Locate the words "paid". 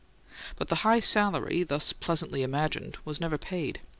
3.37-3.81